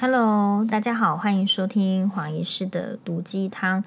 [0.00, 3.82] Hello，大家好，欢迎收听黄医师的毒鸡汤。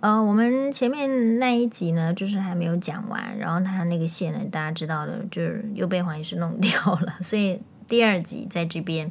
[0.00, 9.10] 呃，我们前面那一集呢，就是还没有讲完，然后他那个线呢，大家知道的，就是又被黄医师弄掉了， 所以第二集在这边。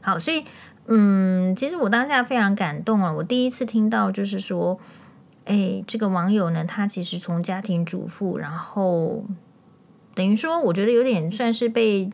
[0.00, 0.44] 好，所以
[0.86, 4.78] 嗯，其实我当下非常感动啊，我第一次听到就是说，
[5.46, 9.24] 哎，这个网友呢，他其实从家庭主妇，然后
[10.14, 12.08] 等于说，我觉得有点算是被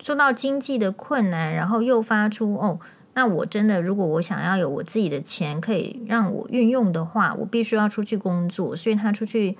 [0.00, 2.78] 受到经济的困难，然后又发出哦。
[3.14, 8.76] 那我真的，如果我想要有我自己的钱可以让我运用的话，我必须要出去工作。
[8.76, 9.56] 所以他出去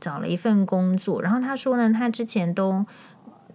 [0.00, 2.86] 找了一份工作，然后他说呢，他之前都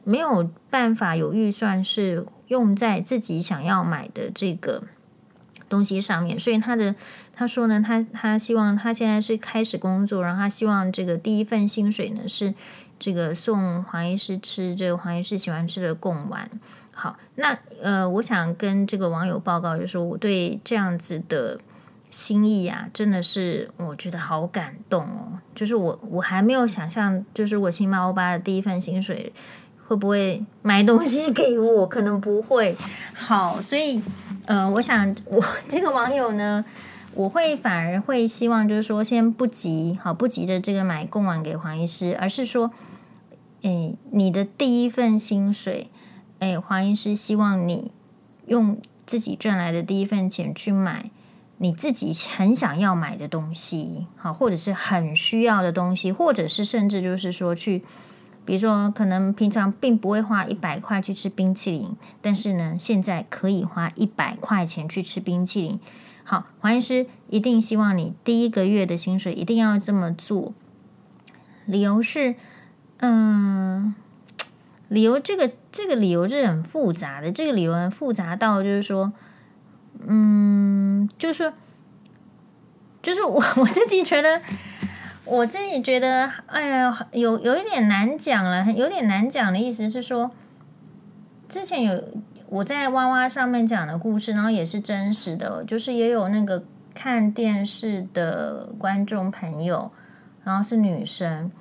[0.04, 4.84] 没有办法有预算是用在自己想要买的这个
[5.70, 6.94] 东西上面，所以他的
[7.34, 12.54] 他说呢，他他希望他现在是开始工作，然后他希望这个第一份薪水呢是
[13.00, 16.50] 这个送黄医师吃这个黄医师喜欢吃的贡丸。
[17.00, 21.60] 好，那呃，我想跟这个网友报告，就是说我对这样子的
[22.10, 25.38] 心意啊，真的是我觉得好感动哦。
[25.54, 29.32] 就是我我还没有想象，就是我新猫欧巴的第一份薪水
[29.88, 32.76] 会不会买东西给我，可能不会。
[33.14, 34.02] 好，所以
[34.48, 36.66] 呃，我想我这个网友呢，
[37.14, 42.72] 我会反而会希望，就是说先不急，好，不急着这个买贡丸给黄医师，而是说，
[43.62, 45.92] 诶，你的第一份薪水。
[46.40, 47.92] 哎，黄医师希望你
[48.46, 51.10] 用自己赚来的第一份钱去买
[51.58, 57.84] 你自己很想要买的东西，好，或者是很需要的东西，或者是甚至就是说去，
[58.46, 65.80] 比如说可能平常并不会花一百块去吃冰淇淋，但是呢，现在可以花一百块钱去吃冰淇淋。
[66.24, 70.54] 好，黄医师一定希望你第一个月的薪水一定要这么做，
[71.66, 72.36] 理由是，
[72.98, 73.96] 嗯。
[74.90, 79.12] 理由这个这个理由是很复杂的，这个理由很复杂到就是说，
[80.06, 81.52] 嗯，就是，
[83.02, 84.42] 就是我我自己觉得，
[85.26, 90.32] 我自己觉得，哎呀，有有一点难讲了，有点难讲的意思是说，
[91.50, 92.04] 之前有
[92.48, 99.92] 我在哇哇上面讲的故事，然后也是真实的，就是也有那个看电视的观众朋友，
[100.46, 101.52] 然后是女生。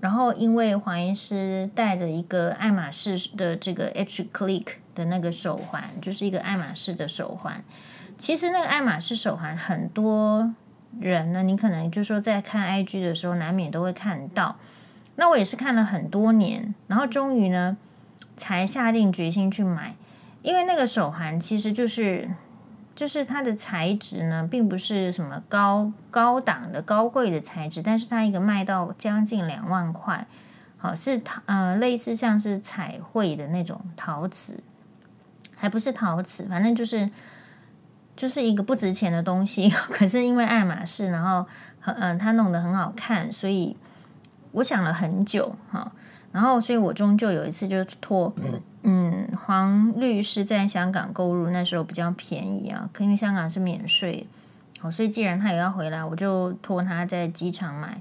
[0.00, 7.62] 然后，因为黄医师戴着一个爱马仕的这个 H Click 的那个手环，就是一个爱马仕的手环。
[8.16, 10.54] 其实那个爱马仕手环，很多
[10.98, 14.56] 人呢，你可能就说在看 IG 的时候，难免都会看到。
[15.16, 17.76] 那我也是看了很多年，然后终于呢，
[18.36, 19.96] 才下定决心去买，
[20.42, 22.30] 因为那个手环其实就是。
[23.00, 30.26] 就是它的材质呢，并不是什么高高档的高贵的材质，但是它一个卖到将近两万块，
[30.76, 34.62] 好是陶呃类似像是彩绘的那种陶瓷，
[35.56, 37.10] 还不是陶瓷，反正就是
[38.14, 39.70] 就是一个不值钱的东西。
[39.88, 41.46] 可是因为爱马仕，然后
[41.86, 43.78] 嗯、呃、它弄得很好看，所以
[44.52, 45.90] 我想了很久哈，
[46.32, 48.32] 然后所以我终究有一次就托。
[48.82, 54.26] 嗯，黄律师在香港购入那时候比较便宜啊，可因为香港是免税，
[54.78, 58.00] 好，所以既然他也要回来，我就托他在机场买。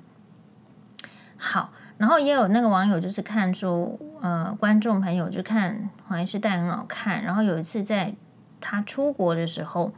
[1.35, 8.13] 好，然后也有那个网友就是看说，呃，观众朋友就看黄律师戴很好看，然后有一次在
[8.61, 9.91] 他出国的时候，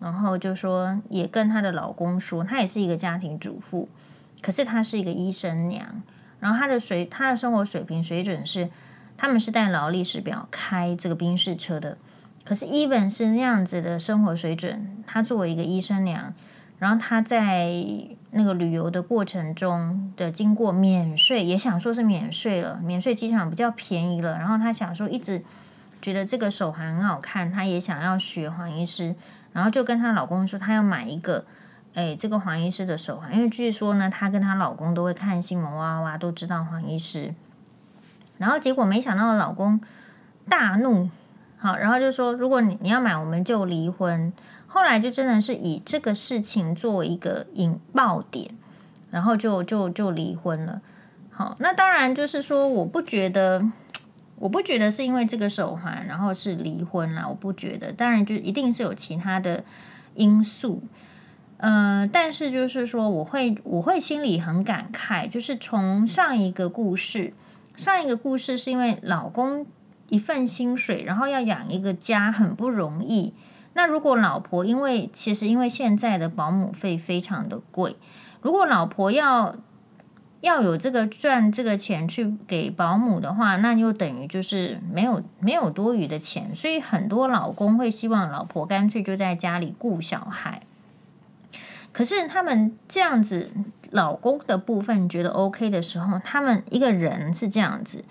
[0.00, 3.88] 然后就说也跟他的老公说，他也是一个家庭主妇，
[4.42, 6.02] 可是他是一个医生娘，
[6.40, 8.70] 然后他的水，他的生活水平水准是。
[9.20, 11.98] 他们是带劳力士表开这个宾士车的，
[12.44, 16.32] 可是 even 是那样子的生活水准，她作为一个医生娘，
[16.78, 17.68] 然后她在
[18.30, 25.42] 那个旅游的过程中的经过免税，也想说是免税了，免税机场比较便宜了，然后她想说一直
[26.00, 29.16] 觉得这个手环很好看，她也想要学黄医师，
[29.52, 31.44] 然后就跟她老公说，她要买一个，
[31.98, 37.34] 哎，这个黄医师的手环，因为据说呢，她跟她老公都会看新闻哇哇哇，都知道黄医师。
[38.36, 39.80] 然后结果没想到老公
[40.48, 41.10] 大怒，
[41.56, 44.32] 好，然后就说如果你你要买，我们就离婚。
[44.68, 48.54] 后来就真的是以这个事情作为一个引爆点，
[49.10, 50.80] 然后就就就离婚了。
[51.32, 53.68] 好，那当然就是说，我不觉得，
[54.36, 57.26] 我不觉得是因为这个手环，然后是离婚了。
[57.28, 59.64] 我不觉得，当然就一定是有其他的
[60.14, 60.80] 因素。
[61.58, 67.34] 呃，但是就是说，我会我会心里很感慨，就是从上一个故事。
[67.76, 69.66] 上一个故事是因为老公
[70.08, 73.34] 一份薪水，然后要养一个家很不容易。
[73.74, 77.96] 那如果老婆因为其实因为现在的保姆费非常的贵，
[78.40, 79.54] 如果老婆要
[80.40, 90.62] 要有这个赚这个钱去给保姆的话，那就等于就是没有没有多余的钱，所以很多老公会希望老婆干脆就在家里顾小孩。
[91.98, 93.50] 可是他们这样子，
[93.90, 98.04] 老公的部分觉得 OK 的时候，他们一个人是这样子。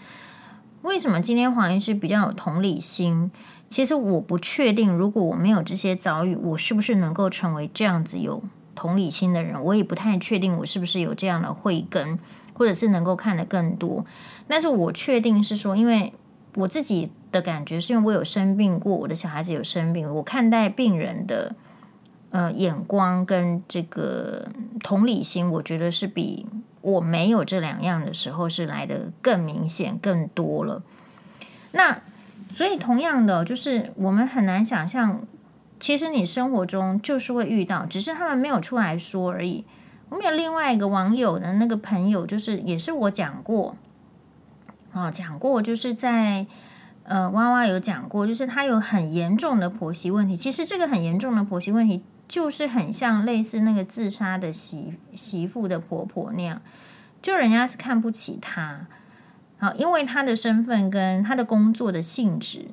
[0.81, 3.31] 为什么今天黄医师比较有同理心？
[3.69, 8.43] 其实我不确定，如果我没有这些遭遇，我是不是能够成为这样子有
[8.75, 9.63] 同理心的人？
[9.63, 12.19] 我也不太确定，我是不是有这样的慧根，
[12.53, 14.05] 或者是能够看得更多。
[14.49, 16.11] 但是我确定是说，因为
[16.55, 21.55] 我自己的感觉是因为我有生病过，我的小孩子有生病，我看待病人的
[22.31, 24.47] 呃眼光跟这个
[24.83, 26.45] 同理心，我觉得是比
[26.81, 30.83] 我没有这两样的时候是来的更明显、更多了。
[31.71, 32.01] 那。
[32.55, 35.21] 所以，同样的，就是我们很难想象，
[35.79, 39.63] 其实你生活中就是会遇到，只是他们没有出来说而已。
[40.09, 43.75] 我们有另外一个网友的那个朋友，就是也是我讲过，
[44.93, 46.47] 哦，讲过，就是在
[47.03, 50.35] 呃，娃娃有讲过，就是他有很严重的婆媳问题。
[50.35, 56.61] 其实这个很严重的婆媳问题，就是很像类似那个自杀的媳媳妇的婆婆那样，
[57.21, 58.87] 就人家是看不起她。
[59.59, 62.67] 好，因为她的身份跟她的工作的性质，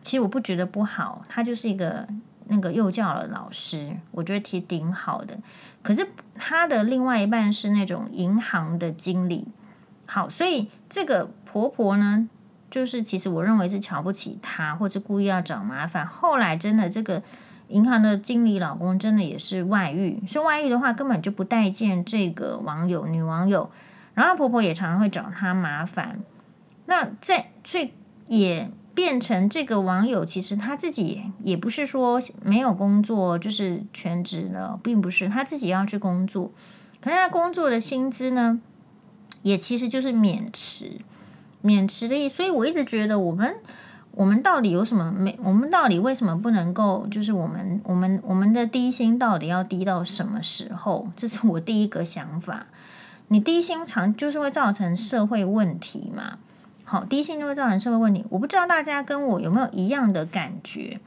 [0.00, 1.22] 其实我不觉得不好。
[1.28, 2.06] 她就是一个
[2.46, 5.38] 那个幼教的老师，我觉得挺挺好的。
[5.82, 9.48] 可是她的另外一半是那种银行的经理。
[10.06, 12.28] 好，所以这个婆婆呢，
[12.70, 16.06] 就是其实我认为是瞧不起她，或者故意要找麻烦。
[16.06, 17.22] 后来真的这个
[17.72, 23.70] 银行的经理老公真的也是外遇，所以外遇的话根本就不待见这个网友女网友。
[24.14, 26.20] 然后婆婆也常常会找她麻烦，
[26.86, 27.94] 那在最
[28.26, 36.50] 也变成这个网友，其实他自己也不是说没有工作，就是全职的，并不是他自己要去工作，
[37.00, 38.60] 可是他工作的薪资呢，
[39.42, 41.00] 也其实就是免职，
[41.62, 42.36] 免职的意思。
[42.36, 43.56] 所以我一直觉得，我们
[44.14, 45.38] 我们到底有什么没？
[45.42, 47.06] 我们到底为什么不能够？
[47.10, 51.08] 就是我们我们我们的低薪到底要低到什么时候？
[51.16, 52.66] 这是我第一个想法。
[53.28, 56.38] 你低薪常就是会造成社会问题嘛？
[56.84, 58.22] 好，低薪就会造成社会问题。
[58.28, 61.00] 我不知道大家跟我有没有一样的感觉，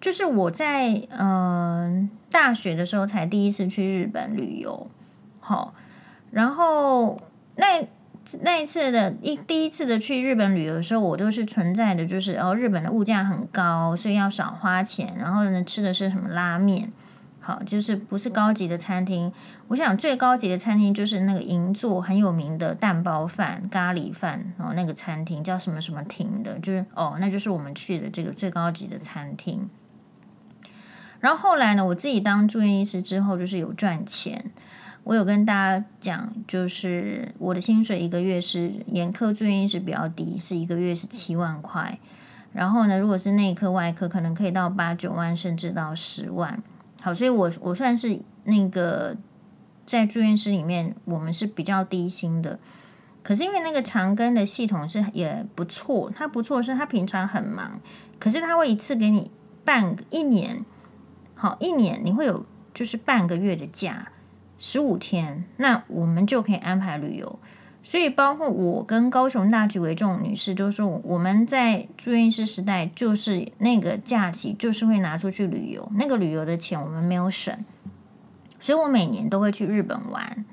[0.00, 4.86] 就是我在嗯、大学的时候才第一次去日本旅游，
[5.40, 5.74] 好，
[6.30, 7.20] 然后
[7.56, 7.84] 那
[8.42, 16.92] 那一次的一第一次的去日本旅游的时候，我都是存在的就是哦，日本的物价很高，所以要少花钱，然后呢吃的是什么拉面。
[17.40, 19.30] 好，就是不是高级的餐厅。
[19.68, 29.68] 我想最高级的餐厅就是那个银座很有名的蛋包饭、咖喱饭哦，那个餐厅叫什么什么亭的，就是哦，那就是我们去的这个最高级的餐厅。
[31.20, 34.50] 然后后来呢，我自己当住院医师之后，就是有赚钱。
[35.04, 41.98] 我有跟大家讲，就是我的薪水一个月是眼科住院医师比较低，是一个月是七万块。
[42.52, 46.62] 然后呢，如果是内科、外科，可能可以到八九万，甚至到十万。
[47.02, 49.16] 好，所以我我算是那个
[49.84, 52.58] 在住院室里面，我们是比较低薪的。
[53.22, 57.80] 可是因为那个长庚的系统是也不错，它不错是它平常很忙，
[58.18, 59.30] 可是它会一次给你
[59.64, 60.64] 半一年，
[61.34, 64.12] 好，一年你会有就是半个月的假，
[64.58, 67.38] 十五天，那我们就可以安排旅游。
[67.86, 75.92] 所以，包括我跟高雄大局为重女士都说，我们在住院医师时代，就是那个假期，就是会拿出去旅游。
[75.96, 77.54] 那个旅游的钱我们没有省，
[78.58, 80.46] 所以我每年都会去日本玩。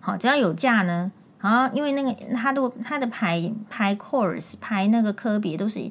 [0.00, 5.88] 好，只要有假呢，啊，因为那个他都他的排排 course 排那个科别都是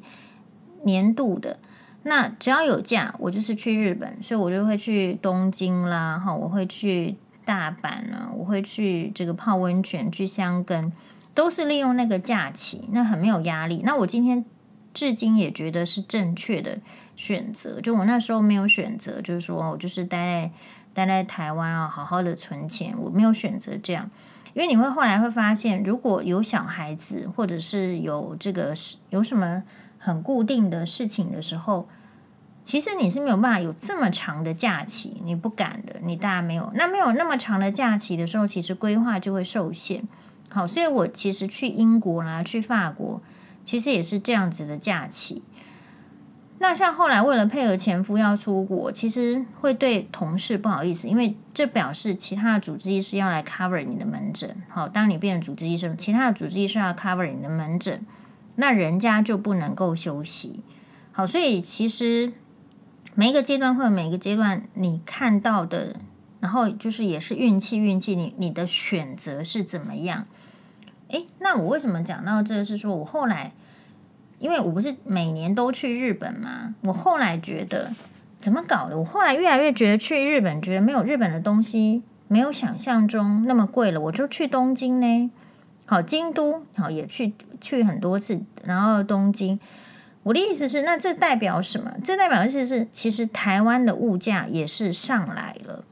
[0.82, 1.58] 年度的，
[2.02, 7.16] 那只要有假，我就是去日本，所以我就会去东京啦，哈，我会去。
[7.44, 10.92] 大阪呢，我会去这个泡温泉，去香根，
[11.34, 13.82] 都是利用那个假期，那很没有压力。
[13.84, 14.44] 那我今天
[14.94, 16.78] 至今也觉得是正确的
[17.16, 17.80] 选择。
[17.80, 20.50] 就我那时候没有选择，就是说我就是待在
[20.94, 22.94] 待在台湾啊，好好的存钱。
[22.98, 24.10] 我没有选择这样，
[24.54, 28.74] 因为你会后来会发现，如果有小孩子，或者是有这个
[29.10, 29.62] 有什么
[29.98, 31.88] 很固定的事情的时候。
[32.64, 36.72] 其实你是没有办法有这么长的假期，你不敢的，你大家没有。
[36.76, 40.06] 那没有那么长的假期的时候，其实规划就会受限。
[40.48, 43.20] 好，所以我其实去英国啦，去法国，
[43.64, 45.42] 其实也是这样子的假期。
[46.60, 54.56] 那像后来为了配合前夫要出国，其实会对同事不好意思，因为这表示其他的主治医师要来 cover 你的门诊。
[54.68, 58.06] 好，当你变成主治医生，其他的主治医师要 cover 你的门诊，
[58.54, 60.62] 那人家就不能够休息。
[61.10, 62.32] 好，所以其实。
[63.14, 65.96] 每一个阶段会有每一个阶段你看到的，
[66.40, 70.26] 然后就是也是运气，运气你你的选择是怎么样？
[71.08, 72.64] 诶，那我为什么讲到这个？
[72.64, 73.52] 是说我后来，
[74.38, 77.92] 因为我不是每年都去日本嘛，我后来觉得
[78.40, 78.98] 怎么搞的？
[78.98, 84.00] 我后来越来越觉得去日本，觉得没有日本的东西没有想象中那么贵了。
[84.00, 85.30] 我就去东京呢，
[85.84, 89.60] 好，京都好也去去很多次，然后东京。
[90.24, 91.92] 我的意思是，那这代表什么？
[92.04, 95.82] 这代表的是，是其实台湾的物价也是上来了，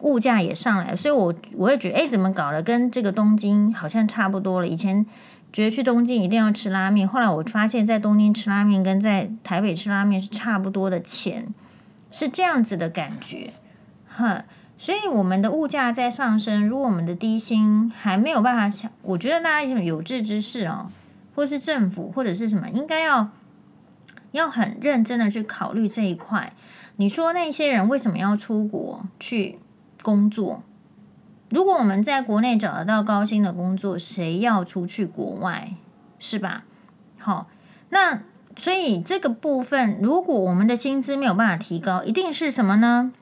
[0.00, 2.60] 物价也上来了，所以我我也觉得，哎，怎么搞的？
[2.60, 4.66] 跟这个东京好像差不多了。
[4.66, 5.06] 以前
[5.52, 11.46] 觉得去东京一定要吃拉面，后来我发现，在东京吃拉面跟在台北吃拉面是差不多的钱，
[12.10, 13.52] 是这样子的感觉，
[14.08, 14.44] 哈。
[14.76, 20.90] 所以我们的物价在上升，如果我们的低薪还没有办法想，我觉得大家有志之士哦，
[21.36, 23.30] 或是政府或者是什么，应该要。
[24.36, 26.52] 要很认真的去考虑这一块。
[26.96, 29.58] 你说那些人为什么要出国去
[30.02, 30.62] 工作？
[31.48, 35.72] 如果我们在国内找得到高薪的工作，谁要出去国外？
[36.18, 36.64] 是吧？
[37.18, 37.48] 好，
[37.90, 38.22] 那
[38.56, 43.12] 所以这个部分，如果我们的薪资没有办法提高，一定是什么呢？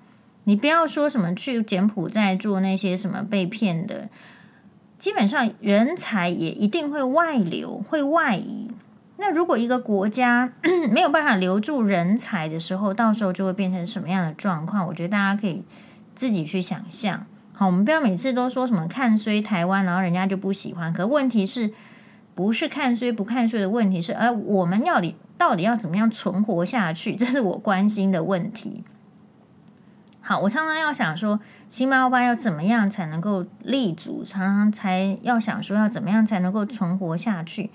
[0.45, 4.09] 你不要说什么去柬埔寨做那些什么被骗的，
[4.99, 8.71] 基本上人才也一定会外流，会外移。
[9.17, 10.53] 那如果一个国家
[10.91, 14.87] 没有办法留住人才的时候，到时候就会变成什么样的状况？
[14.89, 15.63] 我觉得大家可以
[16.15, 17.25] 自己去想象。
[17.55, 20.93] 好，我们不要每次都说什么看衰台湾，然后人家就不喜欢。
[20.93, 21.73] 可问题是
[22.35, 27.15] 不是看衰不看衰的问题是，而我们要你到底要怎么样存活下去？
[27.15, 28.83] 这是我关心的问题。
[30.21, 34.25] 好，我常常要想说，星巴巴要怎么样才能够立足？
[34.25, 37.71] 常常才要想说，要怎么样才能够存活下去？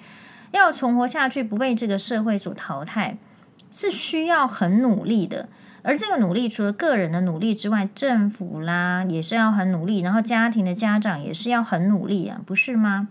[0.52, 3.18] 要存活下去，不被这个社会所淘汰，
[3.72, 5.50] 是需要很努力的。
[5.82, 13.08] 而这个努力，除了个人的努力之外，政府啦也是要很努力，然后家庭的家长也是要很努力啊，不是吗？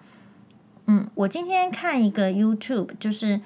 [0.86, 3.40] 嗯，我今天看一个 YouTube，就是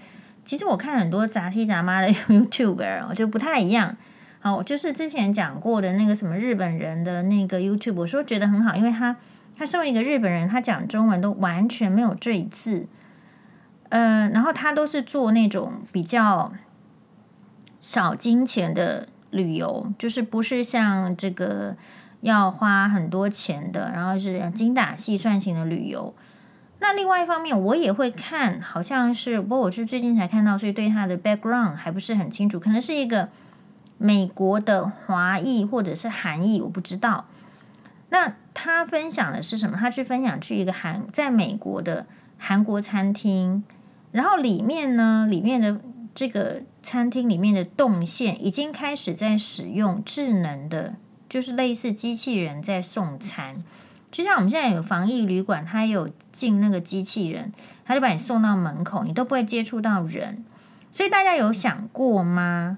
[0.45, 3.97] 其实我看很多杂七杂八的 YouTube，我就不太一样。
[4.41, 9.17] 好，就是之前讲过的那个什么日本人的那个 YouTube，我说觉得很好，因为他
[9.57, 12.89] 他身为一个日本人，他讲中文都完全没有赘字。
[13.95, 16.51] 嗯、呃，然后他都是做那种比较
[17.79, 21.77] 少金钱的旅游，就是不是像这个
[22.23, 26.15] 要花很多钱的，然后是精打细算型的旅游。
[26.81, 33.29] 那另外一方面，我也会看，好像是，不过我是最近才看到，所以对他的 background 还不是很清楚，可能是一个
[33.99, 37.27] 美国的华裔或者是韩裔，我不知道。
[38.09, 39.77] 那他分享的是什么？
[39.77, 42.07] 他去分享去一个韩在美国的
[42.39, 43.63] 韩国餐厅。
[44.13, 45.81] 然后里面呢，里面的
[46.15, 50.97] 这个餐厅里面的动线已经开始在使用智能的，
[51.29, 53.65] 就是类似机器人在送餐。
[54.11, 57.51] 就像我们现在有防疫旅馆，它有进那个机器人，
[57.87, 60.45] 它就把你送到门口，你都不会接触到人。
[60.91, 62.77] 所以大家有想过吗？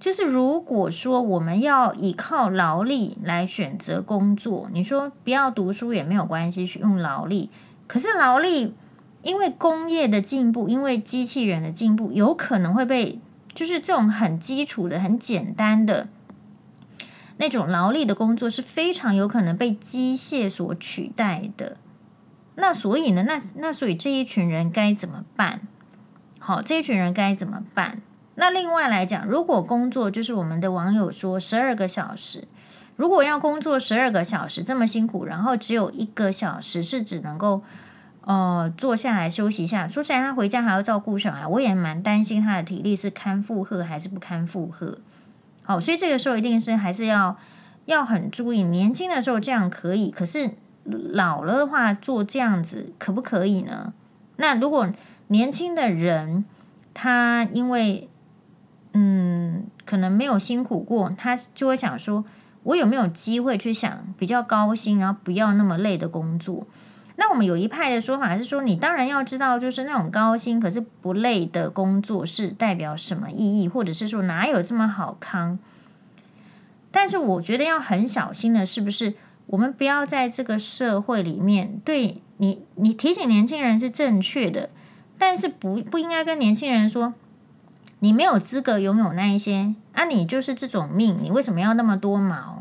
[0.00, 7.50] 就是如果说我们要依靠劳力来选择工作，你说不要读书也没有关系，去用劳力，
[7.86, 8.74] 可是劳力。
[9.22, 13.18] 因为工业的进步，因为机器人的进步，有可能会被
[13.52, 16.08] 就是这种很基础的、很简单的
[17.38, 21.76] 那种劳力的工作是非常有可能被机械所取代的。
[22.54, 25.62] 那所以呢，那那所以这一群人该怎么办？
[26.38, 28.00] 好，这一群人该怎么办？
[28.36, 32.46] 那另外来讲，如果工作就是我们的网友说十二个小时，
[32.94, 37.62] 如果要工作十二个小时这么辛苦，然后只有一个小时是只能够。
[38.28, 39.88] 哦，坐下来休息一下。
[39.88, 44.98] 说实在，他回家还要照顾小孩，我也蛮担心他的体力是堪负荷还是不堪负荷。
[45.64, 47.38] 好，所以这个时候一定是还是要
[47.86, 48.62] 要很注意。
[48.62, 50.50] 年轻的时候这样可以，可是
[50.84, 53.94] 老了的话做这样子可不可以呢？
[54.36, 54.92] 那如果
[55.28, 56.44] 年轻的人
[56.92, 58.10] 他因为
[58.92, 62.26] 嗯可能没有辛苦过，他就会想说，
[62.64, 66.66] 我有没有机会去想比较高薪，然后不要那么累的工作？
[67.20, 75.58] 那我们有一派的说法是说，你当然要知道，就是那种高薪可是不累的工作是代表什么意义，或者是说哪有这么好康？
[76.92, 79.14] 但是我觉得要很小心的，是不是
[79.46, 84.70] 我们不要在这个社会里面对你，你提醒年轻人是正确的，
[85.18, 87.14] 但是不不应该跟年轻人说，
[87.98, 92.57] 你没有资格拥有那一些啊，你就是这种命，你为什么要那么多毛？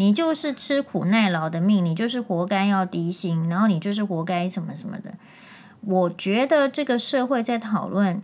[0.00, 5.12] 你就是吃苦耐劳的命，你就是活该要低薪，然后你就是活该什么什么的。
[5.82, 8.22] 我觉得这个社会在讨论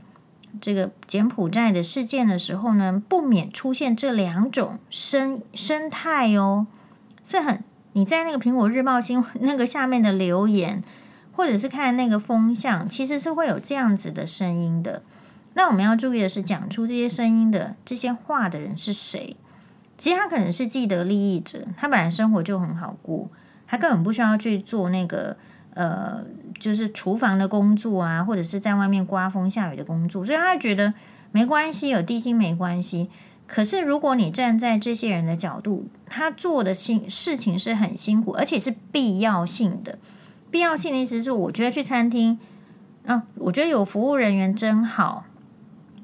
[0.58, 6.66] 这个柬埔寨的事件的时候呢，不免出现这两种生生态哦。
[7.22, 10.82] 是很，你在那个苹果日报新闻那个下面的留言，
[11.32, 15.02] 或者是看那个风向，其实是会有这样子的声音的。
[15.52, 19.36] 那我们要注意的是，讲出这些声音的这些话的人是谁？
[19.96, 23.30] 其实他可能是既得利益者，他本来生活就很好过，
[23.66, 25.36] 他根本不需要去做那个
[25.74, 26.22] 呃，
[26.58, 30.94] 就是厨房的工作啊，或者是在外面刮风下雨的工作，所以他觉得
[31.32, 33.08] 没关系，有低薪没关系。
[33.46, 39.98] 可是如果你站在这些人的角度，他做的辛事情是很辛苦，而且是必要性的。
[40.50, 42.38] 必要性的意思是，我觉得去餐厅
[43.06, 45.24] 啊，我觉得有服务人员真好。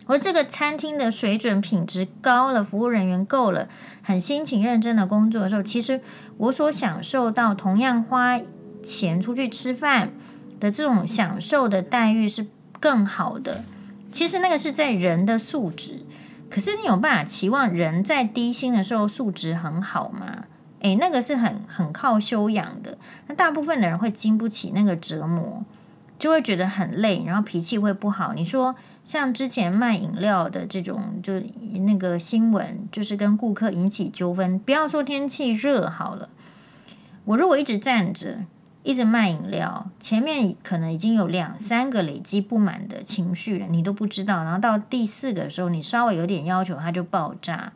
[0.06, 3.68] 而这个餐厅的水准品质高了，服务人员够了，
[4.02, 6.00] 很辛勤认真的工作的时候，其实
[6.38, 8.40] 我所享受到同样花
[8.82, 10.12] 钱出去吃饭
[10.58, 12.46] 的这种享受的待遇是
[12.80, 13.64] 更好的。
[14.10, 16.00] 其实那个是在人的素质，
[16.50, 20.44] 可是你有办法期望人在低薪的时候素质很好吗？
[20.80, 22.98] 诶，那个是很很靠修养的。
[23.28, 25.64] 那大部分的人会经不起那个折磨。
[26.22, 28.32] 就会觉得很累，然后脾气会不好。
[28.32, 31.40] 你说像之前卖饮料的这种，就
[31.80, 34.56] 那个新闻，就是跟顾客引起纠纷。
[34.56, 36.28] 不要说天气热好了，
[37.24, 38.44] 我如果一直站着，
[38.84, 44.44] 一直卖饮料，前面可能已经有两三个累积不满的情绪了，你都不知道。
[44.44, 47.72] 然后到第四个的时候，你稍微有点要求，它就爆炸。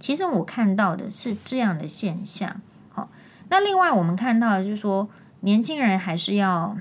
[0.00, 2.58] 其实我看到的是这样的现象。
[2.94, 3.10] 好，
[3.50, 6.78] 那另外我们看到就是说，年轻人还是要。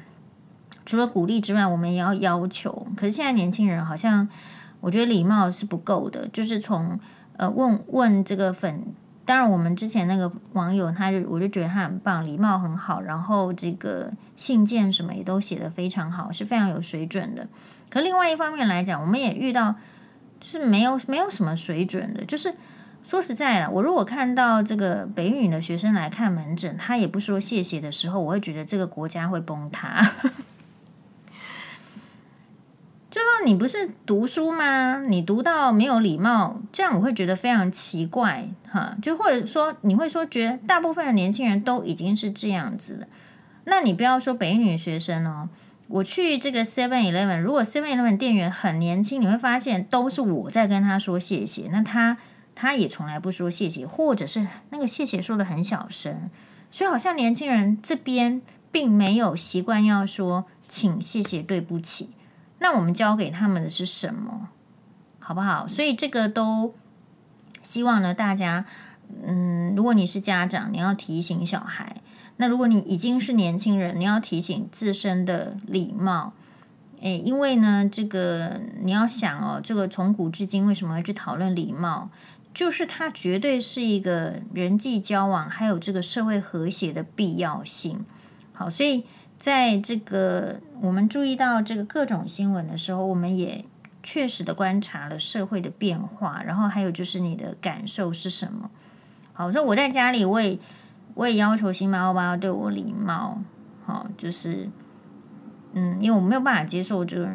[0.86, 2.88] 除了鼓励之外，我们也要要求。
[2.96, 4.28] 可是现在年轻人好像，
[4.82, 6.28] 我觉得礼貌是不够的。
[6.28, 7.00] 就是从
[7.38, 8.86] 呃问问这个粉，
[9.26, 17.48] 当然我们之前那个网友，他就我就觉得他很棒，礼貌很好，然后这个信件什么也都写得非常好，是非常有水准的。
[17.90, 19.74] 可另外一方面来讲，我们也遇到
[20.40, 22.24] 就是没有没有什么水准的。
[22.24, 22.54] 就是
[23.04, 30.14] 说实在的，我如果看到这个北语的学生来看门诊，他也不说谢谢的时候，我会觉得这个国家会崩塌。
[33.46, 35.00] 你不是读书吗？
[35.08, 38.98] 你读到没有礼貌，这样我会觉得非常奇怪哈。
[39.02, 43.08] 就或者说你会说，觉得大部分的年轻人都已经是这样子了。
[43.66, 45.50] 那你不要说北女学生哦，
[45.88, 52.18] 我去这个 Seven Eleven，如果 Seven Eleven 店员很年轻，你会发现都是我在跟他说谢谢，那他
[52.56, 56.32] 他也从来不说谢谢，或者是那个谢谢说的很小声，
[56.72, 58.42] 所以好像年轻人这边
[58.72, 62.15] 并没有习惯要说请、谢谢、对不起。
[62.68, 64.50] 那我们教给他们的是什么，
[65.20, 65.68] 好不好？
[65.68, 66.74] 所以这个都
[67.62, 68.66] 希望呢，大家，
[69.24, 71.98] 嗯，如果你是家长，你要提醒小孩；
[72.38, 76.34] 那如果你已经是年轻人，你要提醒自身的礼貌。
[77.02, 82.10] 诶，因为呢，这个你要想哦，这个从古至今为什么会去讨论礼貌？
[82.52, 88.04] 就是它绝对是一个人际交往还有这个社会和谐的必要性。
[88.54, 89.06] 好，所以。
[89.38, 93.66] 在这个我们注意到这个各种新闻的时候，我们也
[94.02, 98.70] 确实的观察了社会的变化，然后还有就是你的感受是什么？
[99.34, 100.58] 好，所以我在家里，我也
[101.14, 103.42] 我也要求新妈欧巴要对我礼貌，
[103.86, 104.70] 好，就是
[105.74, 107.30] 嗯，因为我没有办法接受这种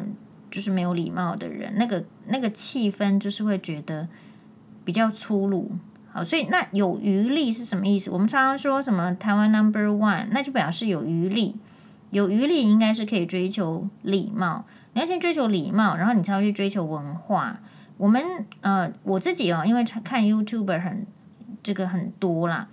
[0.49, 4.09] 就是没有礼貌的人，那个那个气氛就是会觉得
[4.83, 5.71] 比较粗鲁。
[6.11, 8.11] 好，所以那有余力是什么意思？
[8.11, 11.55] 我们常常说什么台湾 Number One，那就表示有余力。
[12.11, 17.59] 有余力应该是可以追求礼貌，你要先追求礼貌，然后你才会去追求文化。
[17.97, 18.23] 我们
[18.61, 21.05] 呃，我自己哦，因为看 YouTuber 很
[21.63, 22.67] 这个很多啦，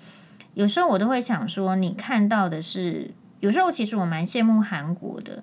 [0.55, 5.42] 有时候我都会想说，你看到的是，有时候其实我蛮羡慕韩国的，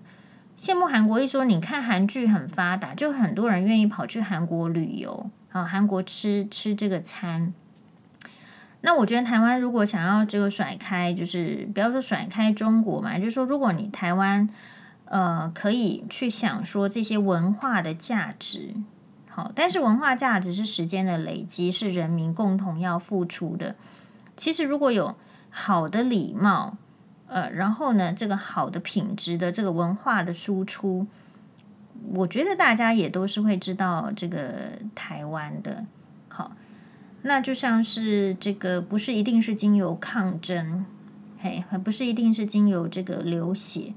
[0.58, 7.54] 羡慕韩国一说，你看韩剧很发达，就很多人愿意跑去韩国旅游，啊，韩国吃吃这个餐。
[8.86, 14.48] 那我觉得台湾如果想要这个甩开，就是不要说甩开中国嘛，就是说如果你台湾
[15.06, 18.76] 呃可以去想说这些文化的价值，
[19.28, 23.76] 好，但是文化价值是时间的累积，是人民共同要付出的。
[24.38, 25.16] 其实如果有
[25.50, 26.78] 好的礼貌，
[27.28, 31.08] 呃，然后呢，这个好的品质的这个文化的输出，
[32.14, 35.86] 我觉得大家也都是会知道这个台湾的，
[37.28, 40.86] 那就像是这个，不是一定是经由抗争，
[41.40, 43.96] 嘿，不是一定是经由这个流血，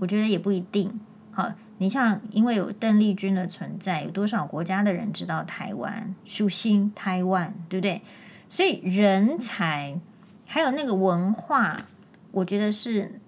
[0.00, 1.00] 我觉得也不一定。
[1.30, 8.02] 好，你像因为有邓丽君的存在，有多少国家的人知道台湾，属心台湾，对不对？
[8.50, 9.98] 所以人才
[10.44, 11.86] 还有那个文化，
[12.32, 13.18] 我觉得是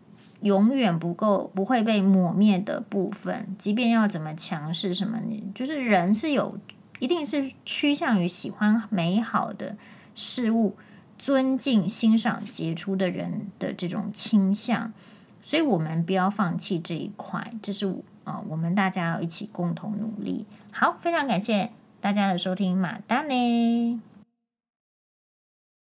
[0.43, 3.47] 永远不够，不会被抹灭的部分。
[3.57, 6.59] 即便要怎么强势，什么你就是人是有。
[7.01, 9.77] 一定是趋向于喜欢美好的
[10.15, 10.77] 事物，
[11.19, 14.93] 尊敬、欣赏杰出的人的这种倾向。
[15.43, 20.47] 所以我们不要放弃这一块，这是啊、我们大家要一起共同努力。
[20.71, 24.01] 好，非常感谢大家的收听，马丹呢。